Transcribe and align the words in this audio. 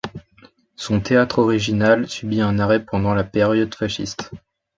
Son 0.77 0.99
théâtre 0.99 1.37
original 1.37 2.09
subit 2.09 2.41
un 2.41 2.57
arrêt 2.57 2.83
pendant 2.83 3.13
la 3.13 3.23
période 3.23 3.75
fasciste. 3.75 4.31